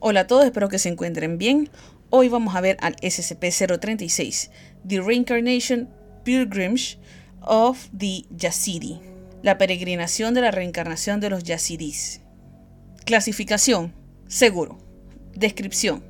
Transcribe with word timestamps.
Hola 0.00 0.20
a 0.20 0.26
todos, 0.28 0.44
espero 0.44 0.68
que 0.68 0.78
se 0.78 0.88
encuentren 0.88 1.38
bien. 1.38 1.70
Hoy 2.10 2.28
vamos 2.28 2.54
a 2.54 2.60
ver 2.60 2.76
al 2.80 2.94
SCP-036, 2.96 4.50
The 4.86 5.00
Reincarnation 5.00 5.88
Pilgrimage 6.22 6.98
of 7.40 7.88
the 7.98 8.24
Yazidi, 8.30 9.00
la 9.42 9.58
peregrinación 9.58 10.34
de 10.34 10.42
la 10.42 10.52
reencarnación 10.52 11.18
de 11.18 11.30
los 11.30 11.42
Yazidis. 11.42 12.20
Clasificación, 13.06 13.92
seguro. 14.28 14.78
Descripción. 15.34 16.04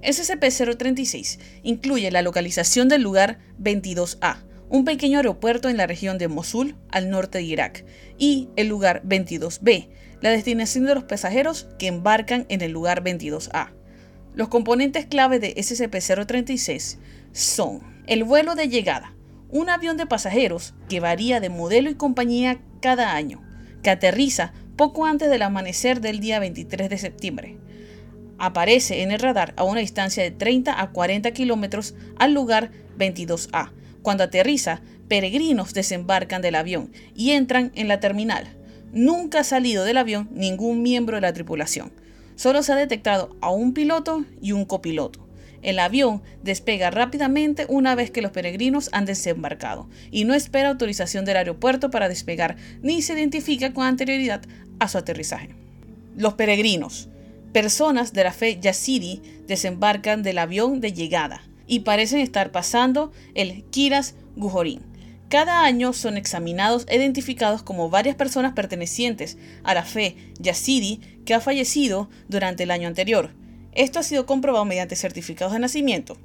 SCP-036 0.00 1.38
incluye 1.64 2.10
la 2.10 2.22
localización 2.22 2.88
del 2.88 3.02
lugar 3.02 3.40
22A, 3.60 4.38
un 4.70 4.84
pequeño 4.84 5.18
aeropuerto 5.18 5.68
en 5.68 5.76
la 5.76 5.86
región 5.86 6.18
de 6.18 6.28
Mosul, 6.28 6.76
al 6.90 7.10
norte 7.10 7.38
de 7.38 7.44
Irak, 7.44 7.84
y 8.18 8.48
el 8.56 8.68
lugar 8.68 9.02
22B, 9.04 9.88
la 10.20 10.30
destinación 10.30 10.84
de 10.84 10.94
los 10.94 11.04
pasajeros 11.04 11.68
que 11.78 11.86
embarcan 11.86 12.44
en 12.48 12.60
el 12.60 12.72
lugar 12.72 13.02
22A. 13.02 13.72
Los 14.34 14.48
componentes 14.48 15.06
clave 15.06 15.38
de 15.38 15.54
SCP-036 15.54 16.98
son 17.32 17.80
el 18.06 18.24
vuelo 18.24 18.54
de 18.54 18.68
llegada, 18.68 19.14
un 19.50 19.70
avión 19.70 19.96
de 19.96 20.06
pasajeros 20.06 20.74
que 20.88 21.00
varía 21.00 21.40
de 21.40 21.48
modelo 21.48 21.90
y 21.90 21.94
compañía 21.94 22.60
cada 22.80 23.14
año, 23.14 23.42
que 23.82 23.90
aterriza 23.90 24.52
poco 24.76 25.06
antes 25.06 25.30
del 25.30 25.42
amanecer 25.42 26.00
del 26.00 26.20
día 26.20 26.38
23 26.38 26.90
de 26.90 26.98
septiembre. 26.98 27.58
Aparece 28.38 29.02
en 29.02 29.10
el 29.10 29.18
radar 29.18 29.54
a 29.56 29.64
una 29.64 29.80
distancia 29.80 30.22
de 30.22 30.30
30 30.30 30.80
a 30.80 30.90
40 30.92 31.32
kilómetros 31.32 31.94
al 32.18 32.34
lugar 32.34 32.70
22A. 32.96 33.72
Cuando 34.02 34.24
aterriza, 34.24 34.80
peregrinos 35.08 35.74
desembarcan 35.74 36.42
del 36.42 36.54
avión 36.54 36.92
y 37.14 37.32
entran 37.32 37.72
en 37.74 37.88
la 37.88 38.00
terminal. 38.00 38.46
Nunca 38.92 39.40
ha 39.40 39.44
salido 39.44 39.84
del 39.84 39.96
avión 39.96 40.28
ningún 40.32 40.82
miembro 40.82 41.16
de 41.16 41.22
la 41.22 41.32
tripulación. 41.32 41.92
Solo 42.36 42.62
se 42.62 42.72
ha 42.72 42.76
detectado 42.76 43.36
a 43.40 43.50
un 43.50 43.74
piloto 43.74 44.24
y 44.40 44.52
un 44.52 44.64
copiloto. 44.64 45.26
El 45.60 45.80
avión 45.80 46.22
despega 46.44 46.90
rápidamente 46.90 47.66
una 47.68 47.96
vez 47.96 48.12
que 48.12 48.22
los 48.22 48.30
peregrinos 48.30 48.90
han 48.92 49.06
desembarcado 49.06 49.88
y 50.12 50.24
no 50.24 50.34
espera 50.34 50.68
autorización 50.68 51.24
del 51.24 51.36
aeropuerto 51.36 51.90
para 51.90 52.08
despegar 52.08 52.56
ni 52.80 53.02
se 53.02 53.14
identifica 53.14 53.72
con 53.72 53.84
anterioridad 53.84 54.42
a 54.78 54.88
su 54.88 54.98
aterrizaje. 54.98 55.50
Los 56.16 56.34
peregrinos, 56.34 57.08
personas 57.52 58.12
de 58.12 58.24
la 58.24 58.32
fe 58.32 58.60
yazidi, 58.60 59.20
desembarcan 59.48 60.22
del 60.22 60.38
avión 60.38 60.80
de 60.80 60.92
llegada 60.92 61.42
y 61.68 61.80
parecen 61.80 62.20
estar 62.20 62.50
pasando 62.50 63.12
el 63.34 63.64
Kiras 63.70 64.16
Gujorin 64.34 64.88
cada 65.28 65.64
año 65.64 65.92
son 65.92 66.16
examinados 66.16 66.86
e 66.88 66.96
identificados 66.96 67.62
como 67.62 67.90
varias 67.90 68.16
personas 68.16 68.54
pertenecientes 68.54 69.36
a 69.62 69.74
la 69.74 69.84
fe 69.84 70.16
yazidi 70.38 71.00
que 71.26 71.34
ha 71.34 71.40
fallecido 71.40 72.08
durante 72.28 72.62
el 72.62 72.70
año 72.70 72.88
anterior. 72.88 73.34
Esto 73.72 73.98
ha 73.98 74.02
sido 74.02 74.24
comprobado 74.24 74.64
mediante 74.64 74.96
certificados 74.96 75.52
de 75.52 75.58
nacimiento, 75.58 76.16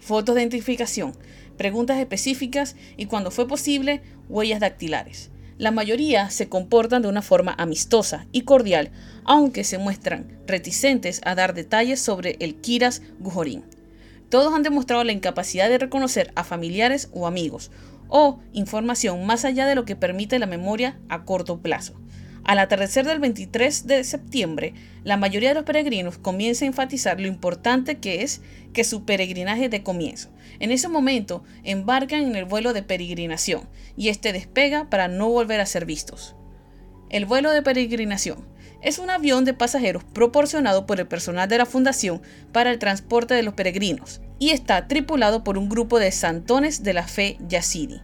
fotos 0.00 0.34
de 0.34 0.40
identificación, 0.40 1.12
preguntas 1.58 1.98
específicas 1.98 2.74
y, 2.96 3.04
cuando 3.04 3.30
fue 3.30 3.46
posible, 3.46 4.00
huellas 4.30 4.60
dactilares. 4.60 5.30
La 5.58 5.70
mayoría 5.70 6.30
se 6.30 6.48
comportan 6.48 7.02
de 7.02 7.08
una 7.08 7.22
forma 7.22 7.54
amistosa 7.58 8.26
y 8.32 8.42
cordial, 8.42 8.92
aunque 9.24 9.62
se 9.62 9.76
muestran 9.76 10.38
reticentes 10.46 11.20
a 11.24 11.34
dar 11.34 11.52
detalles 11.52 12.00
sobre 12.00 12.36
el 12.40 12.56
Kiras 12.56 13.02
Gujorin. 13.18 13.75
Todos 14.28 14.52
han 14.54 14.62
demostrado 14.62 15.04
la 15.04 15.12
incapacidad 15.12 15.68
de 15.68 15.78
reconocer 15.78 16.32
a 16.34 16.44
familiares 16.44 17.10
o 17.12 17.26
amigos, 17.26 17.70
o 18.08 18.40
información 18.52 19.24
más 19.24 19.44
allá 19.44 19.66
de 19.66 19.74
lo 19.74 19.84
que 19.84 19.96
permite 19.96 20.38
la 20.38 20.46
memoria 20.46 20.98
a 21.08 21.24
corto 21.24 21.60
plazo. 21.60 21.94
Al 22.46 22.60
atardecer 22.60 23.04
del 23.04 23.18
23 23.18 23.88
de 23.88 24.04
septiembre, 24.04 24.72
la 25.02 25.16
mayoría 25.16 25.48
de 25.48 25.56
los 25.56 25.64
peregrinos 25.64 26.16
comienza 26.16 26.64
a 26.64 26.68
enfatizar 26.68 27.20
lo 27.20 27.26
importante 27.26 27.98
que 27.98 28.22
es 28.22 28.40
que 28.72 28.84
su 28.84 29.04
peregrinaje 29.04 29.68
de 29.68 29.82
comienzo. 29.82 30.30
En 30.60 30.70
ese 30.70 30.88
momento 30.88 31.42
embarcan 31.64 32.22
en 32.22 32.36
el 32.36 32.44
vuelo 32.44 32.72
de 32.72 32.84
peregrinación 32.84 33.68
y 33.96 34.10
este 34.10 34.32
despega 34.32 34.88
para 34.88 35.08
no 35.08 35.28
volver 35.28 35.60
a 35.60 35.66
ser 35.66 35.86
vistos. 35.86 36.36
El 37.08 37.24
vuelo 37.24 37.50
de 37.50 37.62
peregrinación 37.62 38.44
es 38.82 38.98
un 38.98 39.10
avión 39.10 39.44
de 39.44 39.54
pasajeros 39.54 40.04
proporcionado 40.04 40.86
por 40.86 41.00
el 41.00 41.06
personal 41.06 41.48
de 41.48 41.58
la 41.58 41.66
Fundación 41.66 42.20
para 42.52 42.70
el 42.70 42.78
transporte 42.78 43.34
de 43.34 43.42
los 43.42 43.54
peregrinos 43.54 44.20
y 44.38 44.50
está 44.50 44.88
tripulado 44.88 45.44
por 45.44 45.56
un 45.56 45.68
grupo 45.68 45.98
de 45.98 46.12
santones 46.12 46.82
de 46.82 46.92
la 46.92 47.06
fe 47.06 47.38
yazidi. 47.48 48.00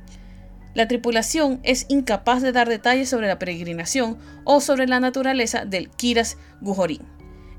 La 0.74 0.88
tripulación 0.88 1.60
es 1.64 1.84
incapaz 1.88 2.42
de 2.42 2.52
dar 2.52 2.68
detalles 2.68 3.10
sobre 3.10 3.26
la 3.26 3.38
peregrinación 3.38 4.18
o 4.44 4.60
sobre 4.60 4.86
la 4.86 5.00
naturaleza 5.00 5.64
del 5.64 5.90
Kiras 5.90 6.38
Gujorin. 6.60 7.02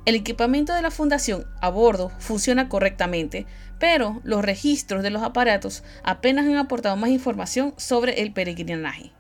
El 0.05 0.15
equipamiento 0.15 0.73
de 0.73 0.81
la 0.81 0.91
fundación 0.91 1.45
a 1.61 1.69
bordo 1.69 2.11
funciona 2.19 2.67
correctamente, 2.67 3.45
pero 3.79 4.19
los 4.23 4.43
registros 4.43 5.03
de 5.03 5.11
los 5.11 5.23
aparatos 5.23 5.83
apenas 6.03 6.45
han 6.45 6.57
aportado 6.57 6.95
más 6.95 7.11
información 7.11 7.73
sobre 7.77 8.21
el 8.21 8.33
peregrinaje. 8.33 9.11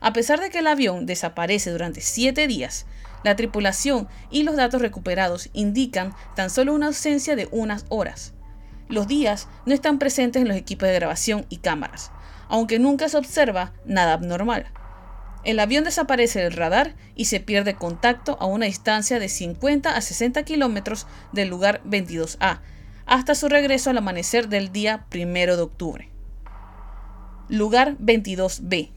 A 0.00 0.12
pesar 0.12 0.40
de 0.40 0.50
que 0.50 0.60
el 0.60 0.66
avión 0.66 1.06
desaparece 1.06 1.70
durante 1.70 2.00
siete 2.00 2.46
días, 2.46 2.86
la 3.22 3.36
tripulación 3.36 4.08
y 4.30 4.42
los 4.44 4.56
datos 4.56 4.80
recuperados 4.80 5.50
indican 5.52 6.14
tan 6.34 6.48
solo 6.48 6.74
una 6.74 6.86
ausencia 6.86 7.36
de 7.36 7.48
unas 7.50 7.84
horas. 7.90 8.32
Los 8.88 9.06
días 9.06 9.46
no 9.66 9.74
están 9.74 9.98
presentes 9.98 10.42
en 10.42 10.48
los 10.48 10.56
equipos 10.56 10.88
de 10.88 10.94
grabación 10.94 11.46
y 11.48 11.58
cámaras, 11.58 12.10
aunque 12.48 12.78
nunca 12.78 13.08
se 13.08 13.18
observa 13.18 13.72
nada 13.84 14.14
abnormal. 14.14 14.66
El 15.44 15.60
avión 15.60 15.84
desaparece 15.84 16.40
del 16.40 16.52
radar 16.52 16.94
y 17.14 17.26
se 17.26 17.40
pierde 17.40 17.74
contacto 17.74 18.36
a 18.40 18.46
una 18.46 18.66
distancia 18.66 19.18
de 19.18 19.28
50 19.28 19.94
a 19.94 20.00
60 20.00 20.42
kilómetros 20.42 21.06
del 21.32 21.48
lugar 21.48 21.82
22A, 21.84 22.60
hasta 23.06 23.34
su 23.34 23.48
regreso 23.48 23.90
al 23.90 23.98
amanecer 23.98 24.48
del 24.48 24.72
día 24.72 25.06
1 25.14 25.24
de 25.56 25.62
octubre. 25.62 26.10
Lugar 27.48 27.96
22B. 27.98 28.90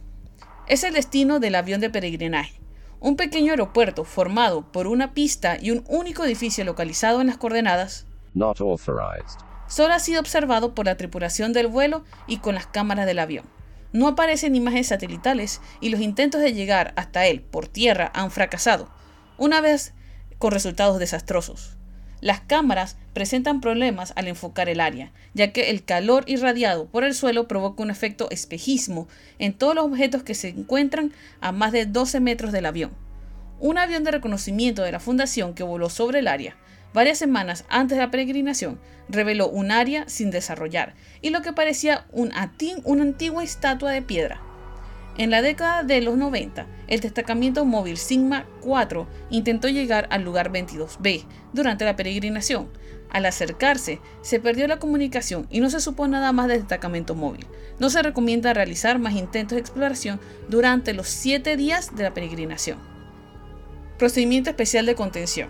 Es 0.68 0.84
el 0.84 0.94
destino 0.94 1.40
del 1.40 1.56
avión 1.56 1.81
de 1.81 1.90
peregrinaje 1.90 2.63
un 3.03 3.18
pequeño 3.18 3.51
aeropuerto 3.51 4.06
formado 4.06 4.72
por 4.72 4.88
una 4.88 5.13
pista 5.13 5.57
y 5.62 5.72
un 5.72 5.84
único 5.90 6.24
edificio 6.24 6.63
localizado 6.63 7.19
en 7.19 7.28
las 7.28 7.35
coordenadas 7.35 8.07
solo 9.68 9.94
ha 9.94 10.00
sido 10.00 10.22
observado 10.22 10.74
por 10.74 10.85
la 10.85 10.96
tripulación 10.96 11.51
del 11.51 11.68
vuelo 11.68 12.06
y 12.28 12.38
con 12.38 12.56
las 12.56 12.66
cámaras 12.66 13.06
del 13.06 13.19
avión. 13.19 13.46
No 13.91 14.07
aparecen 14.07 14.56
imágenes 14.56 14.88
satelitales 14.88 15.59
y 15.81 15.90
los 15.90 16.00
intentos 16.00 16.40
de 16.40 16.53
llegar 16.53 16.94
hasta 16.95 17.28
él 17.28 17.41
por 17.41 17.68
tierra 17.68 18.09
han 18.16 18.31
fracasado, 18.31 18.90
una 19.38 19.59
vez 19.59 19.94
con 20.38 20.51
resultados 20.51 20.97
desastrosos. 20.97 21.78
Las 22.23 22.39
cámaras 22.39 22.95
presentan 23.11 23.59
problemas 23.59 24.13
al 24.16 24.29
enfocar 24.29 24.69
el 24.69 24.79
área, 24.79 25.11
ya 25.34 25.51
que 25.51 25.69
el 25.72 25.84
calor 25.84 26.23
irradiado 26.25 26.85
por 26.85 27.03
el 27.03 27.13
suelo 27.13 27.50
provoca 27.50 27.84
un 27.84 27.91
efecto 27.91 28.29
espejismo 28.31 29.09
en 29.39 29.51
todos 29.51 29.75
los 29.75 29.84
objetos 29.84 30.23
que 30.23 30.33
se 30.33 30.47
encuentran 30.47 31.12
a 31.41 31.51
más 31.51 31.73
de 31.73 31.85
12 31.85 32.22
metros 32.22 32.53
del 32.53 32.66
avión. 32.66 32.91
Un 33.59 33.78
avión 33.78 34.06
de 34.06 34.12
reconocimiento 34.12 34.83
de 34.83 34.94
la 34.94 35.01
Fundación 35.01 35.53
que 35.53 35.63
voló 35.63 35.89
sobre 35.89 36.19
el 36.19 36.29
área 36.29 36.56
varias 36.94 37.17
semanas 37.17 37.66
antes 37.67 37.97
de 37.97 38.03
la 38.06 38.09
peregrinación 38.09 38.79
reveló 39.09 39.50
un 39.50 39.72
área 39.72 40.07
sin 40.07 40.31
desarrollar 40.31 40.94
y 41.22 41.29
lo 41.29 41.41
que 41.41 41.51
parecía 41.51 42.06
un 42.13 42.31
una 42.85 43.03
antigua 43.03 43.44
estatua 43.44 43.91
de 43.91 44.01
piedra. 44.01 44.53
En 45.16 45.29
la 45.29 45.44
década 45.44 45.84
de 45.84 46.01
los 46.01 46.18
90, 46.18 46.66
el 46.88 47.00
destacamento 47.00 47.66
móvil 47.66 47.97
Sigma 47.97 48.47
4 48.62 49.07
intentó 49.29 49.68
llegar 49.68 50.07
al 50.09 50.24
lugar 50.24 50.51
22B 50.51 51.25
durante 51.53 51.85
la 51.85 51.96
peregrinación. 51.96 52.69
Al 53.12 53.28
acercarse, 53.28 54.01
se 54.22 54.40
perdió 54.40 54.68
la 54.68 54.79
comunicación 54.79 55.46
y 55.51 55.59
no 55.59 55.69
se 55.69 55.81
supo 55.81 56.07
nada 56.07 56.31
más 56.31 56.47
del 56.47 56.62
destacamento 56.62 57.13
móvil. 57.13 57.46
No 57.79 57.91
se 57.91 58.01
recomienda 58.01 58.53
realizar 58.53 58.97
más 58.97 59.13
intentos 59.13 59.56
de 59.56 59.62
exploración 59.62 60.19
durante 60.50 60.96
los 60.96 61.09
7 61.09 61.57
días 61.57 61.95
de 61.95 62.03
la 62.03 62.13
peregrinación. 62.16 62.80
Procedimiento 64.00 64.50
especial 64.50 64.88
de 64.88 64.95
contención. 64.95 65.50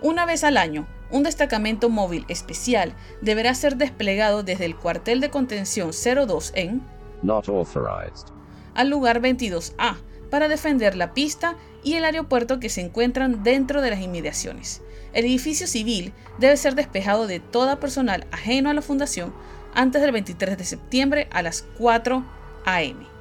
Una 0.00 0.26
vez 0.26 0.44
al 0.44 0.56
año, 0.56 0.86
un 1.10 1.24
destacamento 1.24 1.90
móvil 1.90 2.24
especial 2.28 2.94
deberá 3.20 3.52
ser 3.54 3.76
desplegado 3.76 4.44
desde 4.44 4.64
el 4.64 4.76
cuartel 4.76 5.20
de 5.20 5.30
contención 5.30 5.90
02 5.90 6.52
en 6.54 6.82
Not 7.22 7.48
authorized 7.48 8.31
al 8.74 8.88
lugar 8.88 9.20
22A 9.20 9.96
para 10.30 10.48
defender 10.48 10.96
la 10.96 11.14
pista 11.14 11.56
y 11.84 11.94
el 11.94 12.04
aeropuerto 12.04 12.60
que 12.60 12.68
se 12.68 12.80
encuentran 12.80 13.42
dentro 13.42 13.82
de 13.82 13.90
las 13.90 14.00
inmediaciones. 14.00 14.82
El 15.12 15.26
edificio 15.26 15.66
civil 15.66 16.12
debe 16.38 16.56
ser 16.56 16.74
despejado 16.74 17.26
de 17.26 17.40
toda 17.40 17.80
personal 17.80 18.26
ajeno 18.30 18.70
a 18.70 18.74
la 18.74 18.82
fundación 18.82 19.34
antes 19.74 20.00
del 20.00 20.12
23 20.12 20.56
de 20.56 20.64
septiembre 20.64 21.28
a 21.30 21.42
las 21.42 21.62
4 21.78 22.24
am 22.64 23.12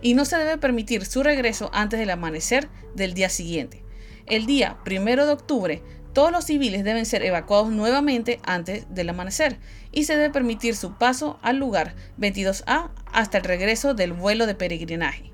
y 0.00 0.14
no 0.14 0.26
se 0.26 0.36
debe 0.36 0.58
permitir 0.58 1.06
su 1.06 1.22
regreso 1.22 1.70
antes 1.72 1.98
del 1.98 2.10
amanecer 2.10 2.68
del 2.94 3.14
día 3.14 3.30
siguiente. 3.30 3.82
El 4.26 4.46
día 4.46 4.78
1 4.86 5.26
de 5.26 5.32
octubre 5.32 5.82
todos 6.14 6.32
los 6.32 6.44
civiles 6.44 6.84
deben 6.84 7.04
ser 7.04 7.22
evacuados 7.24 7.70
nuevamente 7.70 8.40
antes 8.44 8.86
del 8.88 9.10
amanecer 9.10 9.58
y 9.92 10.04
se 10.04 10.16
debe 10.16 10.32
permitir 10.32 10.76
su 10.76 10.96
paso 10.96 11.38
al 11.42 11.58
lugar 11.58 11.94
22A 12.18 12.90
hasta 13.12 13.38
el 13.38 13.44
regreso 13.44 13.94
del 13.94 14.12
vuelo 14.12 14.46
de 14.46 14.54
peregrinaje. 14.54 15.32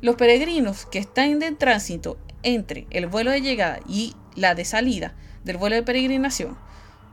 Los 0.00 0.16
peregrinos 0.16 0.86
que 0.86 0.98
están 0.98 1.42
en 1.42 1.56
tránsito 1.56 2.18
entre 2.42 2.86
el 2.90 3.06
vuelo 3.06 3.30
de 3.30 3.40
llegada 3.40 3.80
y 3.88 4.14
la 4.36 4.54
de 4.54 4.64
salida 4.64 5.16
del 5.44 5.56
vuelo 5.56 5.76
de 5.76 5.82
peregrinación 5.82 6.56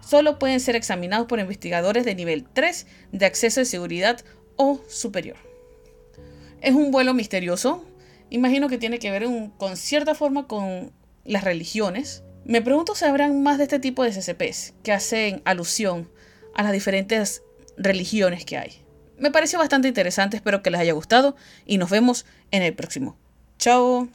solo 0.05 0.37
pueden 0.37 0.59
ser 0.59 0.75
examinados 0.75 1.25
por 1.27 1.39
investigadores 1.39 2.05
de 2.05 2.15
nivel 2.15 2.45
3 2.53 2.85
de 3.11 3.25
acceso 3.25 3.61
de 3.61 3.65
seguridad 3.65 4.19
o 4.55 4.81
superior. 4.87 5.37
Es 6.61 6.75
un 6.75 6.91
vuelo 6.91 7.13
misterioso. 7.13 7.85
Imagino 8.29 8.69
que 8.69 8.77
tiene 8.77 8.99
que 8.99 9.11
ver 9.11 9.27
con 9.57 9.77
cierta 9.77 10.15
forma 10.15 10.47
con 10.47 10.91
las 11.23 11.43
religiones. 11.43 12.24
Me 12.45 12.61
pregunto 12.61 12.93
si 12.93 13.03
habrán 13.05 13.41
más 13.41 13.57
de 13.57 13.63
este 13.63 13.79
tipo 13.79 14.03
de 14.03 14.13
SCPs 14.13 14.75
que 14.83 14.91
hacen 14.93 15.41
alusión 15.45 16.07
a 16.53 16.61
las 16.61 16.71
diferentes 16.71 17.41
religiones 17.75 18.45
que 18.45 18.57
hay. 18.57 18.83
Me 19.17 19.31
pareció 19.31 19.57
bastante 19.57 19.87
interesante, 19.87 20.37
espero 20.37 20.61
que 20.61 20.69
les 20.69 20.79
haya 20.79 20.93
gustado 20.93 21.35
y 21.65 21.79
nos 21.79 21.89
vemos 21.89 22.27
en 22.51 22.61
el 22.61 22.75
próximo. 22.75 23.17
Chao. 23.57 24.09